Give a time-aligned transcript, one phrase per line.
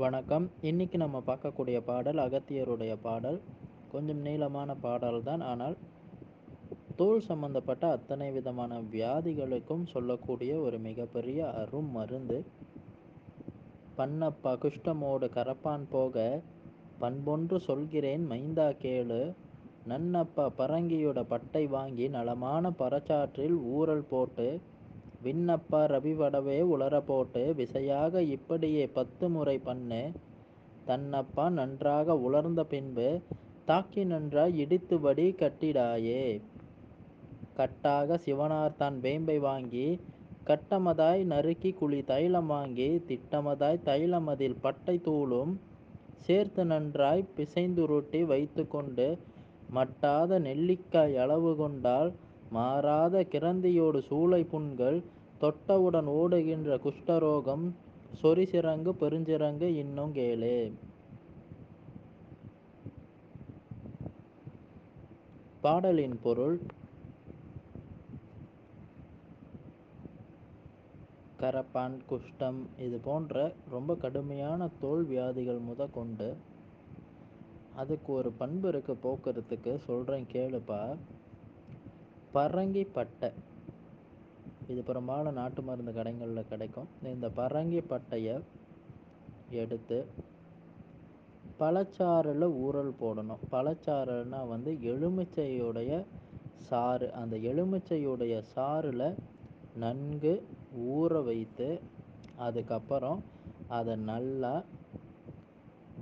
[0.00, 0.50] வணக்கம்.
[0.60, 3.38] இன்னைக்கு நம்ம பார்க்கக்கூடிய பாடல் அகத்தியருடைய பாடல்.
[3.92, 5.40] கொஞ்சம் நீளமான பாடல் தான்.
[5.40, 5.76] ஆனால்
[6.96, 12.38] தோல் சம்பந்தப்பட்ட அத்தனை விதமான வியாதிகளுக்கும் சொல்லக்கூடிய ஒரு மிகப்பெரிய அரும் மருந்து.
[13.98, 16.42] பண்ணப்பா குஷ்டமோடு கரப்பான் போக
[16.98, 19.22] பண்பொன்று சொல்கிறேன் மைந்தா கேளு.
[19.88, 24.48] நன்னப்பா பரங்கியோட பட்டை வாங்கி நலமான பறச்சாற்றில் ஊறல் போட்டு
[25.24, 30.02] விண்ணப்பா ரவிவடவே உலர போட்டு விசையாக இப்படியே பத்து முறை பண்ணு.
[30.86, 33.08] தன்னப்பா நன்றாக உலர்ந்த பின்பு
[33.64, 36.22] தாக்கி நன்றாய் இடித்து வடி கட்டிடாயே.
[37.56, 39.88] கட்டாக சிவனார் தான் வேம்பை வாங்கி
[40.46, 45.52] கட்டமதாய் நறுக்கி குழி தைலம் வாங்கி திட்டமதாய் தைலமதில் பட்டை தூளும்
[46.26, 49.08] சேர்த்து நன்றாய் பிசைந்துருட்டி வைத்து கொண்டு
[49.74, 52.10] மட்டாத நெல்லிக்காய் அளவு கொண்டால்
[52.50, 54.98] மாறாத கிரந்தியோடு சூளை புண்கள்
[55.40, 57.66] தொட்டவுடன் ஓடுகின்ற குஷ்டரோகம்
[58.22, 60.72] சொரிசிறங்கு பெருஞ்சிறங்கு இன்னும் கேளு.
[65.60, 66.56] பாடலின் பொருள்
[71.40, 76.36] கரப்பான் குஷ்டம் இது போன்ற ரொம்ப கடுமையான தோல் வியாதிகள் முத கொண்டு
[77.76, 79.72] அதுக்கு ஒரு பண்பு இருக்கு போக்குறதுக்கு.
[79.78, 80.82] சொல்கிறேன் கேளுப்பா.
[82.34, 83.30] பரங்கிப்பட்டை.
[84.68, 86.88] இது பெரும்பாலும் நாட்டு மருந்து கடைகளில் கிடைக்கும்.
[87.04, 88.40] இந்த பரங்கிப்பட்டையை
[89.50, 90.06] எடுத்து
[91.60, 93.44] பழச்சாறில் ஊறல் போடணும்.
[93.52, 96.04] பழச்சாறுனா வந்து எலுமிச்சையுடைய
[96.56, 97.12] சாறு.
[97.12, 99.14] அந்த எலுமிச்சையுடைய சாறில்
[99.76, 100.42] நன்கு
[100.78, 101.80] ஊற வைத்து
[102.36, 103.22] அதுக்கப்புறம்
[103.68, 104.62] அதை நல்லா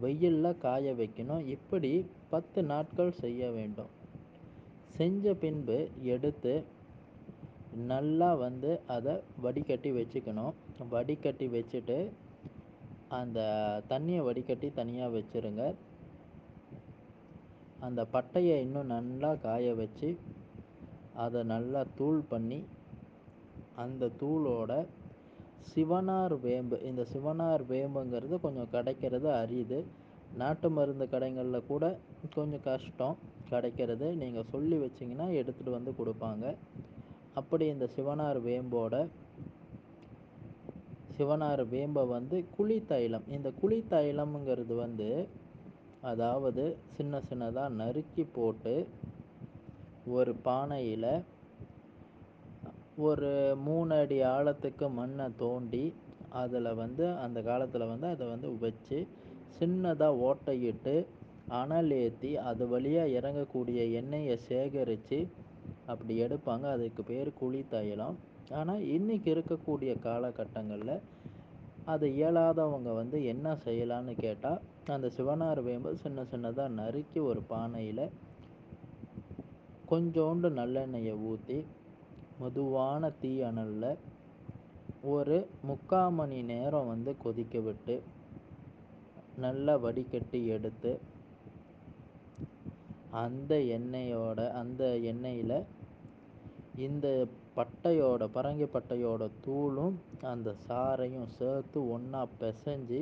[0.00, 1.46] வெயிலில் காய வைக்கணும்.
[1.46, 4.04] இப்படி பத்து நாட்கள் செய்ய வேண்டும்.
[4.96, 5.76] செஞ்ச பின்பு
[6.14, 6.52] எடுத்து
[7.90, 10.54] நல்லா வந்து அதை வடிகட்டி வச்சுக்கணும்.
[10.92, 11.98] வடிகட்டி வச்சுட்டு
[13.18, 13.40] அந்த
[13.90, 15.64] தண்ணியை வடிகட்டி தனியாக வச்சுருங்க.
[17.86, 20.08] அந்த பட்டையை இன்னும் நல்லா காய வச்சு
[21.24, 22.60] அதை நல்லா தூள் பண்ணி
[23.84, 24.72] அந்த தூளோட
[25.72, 29.78] சிவனார் வேம்பு இந்த சிவனார் வேம்புங்கிறது கொஞ்சம் கிடைக்கிறது அரியுது
[30.42, 31.84] நாட்டு மருந்து கடைகளில் கூட
[32.36, 33.16] கொஞ்சம் கஷ்டம்.
[33.50, 36.44] கிடைக்கிறது நீங்கள் சொல்லி வச்சிங்கன்னா எடுத்துகிட்டு வந்து கொடுப்பாங்க.
[37.40, 38.94] அப்படி இந்த சிவனார் வேம்போட
[41.18, 43.26] சிவனார் வேம்பை வந்து குழி தைலம்.
[43.36, 45.10] இந்த குழி தைலம்ங்கிறது வந்து
[46.10, 46.64] அதாவது
[46.96, 48.74] சின்ன சின்னதாக நறுக்கி போட்டு
[50.16, 51.12] ஒரு பானையில்
[53.06, 53.30] ஒரு
[53.66, 55.84] மூணு அடி ஆழத்துக்கு மண்ணை தோண்டி
[56.42, 58.98] அதில் வந்து அந்த காலத்தில் வந்து அதை வந்து வச்சு
[59.58, 60.94] சின்னதாக ஓட்டையிட்டு
[61.48, 65.18] அனல் ஏற்றி அது வழியாக இறங்கக்கூடிய எண்ணெயை சேகரித்து
[65.86, 66.64] அப்படி எடுப்பாங்க.
[66.76, 68.16] அதுக்கு பேர் குழி தைலம்.
[68.50, 70.96] ஆனால் இன்றைக்கி இருக்கக்கூடிய காலகட்டங்களில்
[71.84, 78.04] அது இயலாதவங்க வந்து என்ன செய்யலான்னு கேட்டால் அந்த சிவனார் வேம்பு சின்ன சின்னதாக நறுக்கி ஒரு பானையில்
[79.90, 81.58] கொஞ்சோண்டு நல்லெண்ணெயை ஊற்றி
[82.40, 83.90] மெதுவான தீ அனலில்
[85.02, 88.02] ஒரு முக்கால் மணி நேரம் வந்து கொதிக்க விட்டு
[89.36, 90.92] நல்லா வடிகட்டி எடுத்து
[93.16, 95.58] அந்த எண்ணெயோட அந்த எண்ணெயில்
[96.78, 97.06] இந்த
[97.56, 99.94] பட்டையோட பரங்கி பட்டையோட தூளும்
[100.26, 103.00] அந்த சாறையும் சேர்த்து ஒன்றா பிசைஞ்சு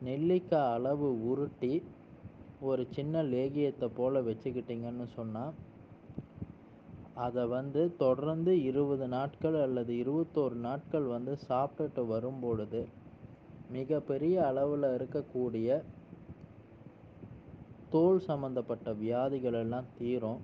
[0.00, 1.72] நெல்லிக்காய் அளவு உருட்டி
[2.60, 5.54] ஒரு சின்ன லேகியத்தை போல் வச்சுக்கிட்டிங்கன்னு சொன்னால்
[7.18, 12.82] அதை வந்து தொடர்ந்து இருபது நாட்கள் அல்லது இருபத்தோரு நாட்கள் வந்து சாப்பிட்டுட்டு வரும் பொழுது
[13.70, 15.68] மிகப்பெரிய அளவில் இருக்கக்கூடிய
[17.92, 20.40] தோல் சம்மந்தப்பட்ட வியாதிகள் எல்லாம் தீரும்.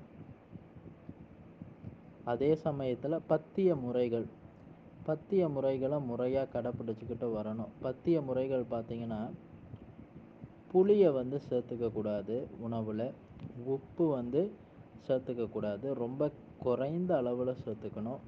[2.32, 4.26] அதே சமயத்தில் பத்திய முறைகள்.
[5.08, 7.72] பத்திய முறைகளை முறையாக கடைப்பிடிச்சிக்கிட்டு வரணும்.
[7.82, 9.20] பத்திய முறைகள் பார்த்திங்கன்னா
[10.72, 13.06] புளியை வந்து சேர்த்துக்கக்கூடாது உணவில்.
[13.74, 14.42] உப்பு வந்து
[15.08, 16.30] சேர்த்துக்கக்கூடாது ரொம்ப
[16.64, 18.22] குறைந்த அளவில் சேர்த்துக்கணும்.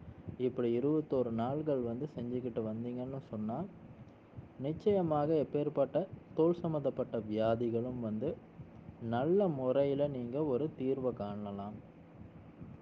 [0.46, 3.66] இப்படி இருபத்தோரு நாள்கள் வந்து செஞ்சுக்கிட்டு வந்தீங்கன்னு சொன்னால்
[4.66, 8.28] நிச்சயமாக எப்பேற்பட்ட தோல் சம்மந்தப்பட்ட வியாதிகளும் வந்து
[9.00, 11.76] நல்ல முறையில் நீங்கள் ஒரு தீர்வை காணலாம்.